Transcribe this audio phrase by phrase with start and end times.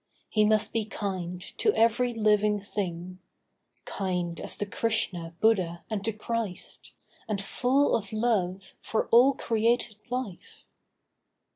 [0.29, 3.19] He must be kind to every living thing;
[3.85, 6.93] Kind as the Krishna, Buddha and the Christ,
[7.27, 10.63] And full of love for all created life.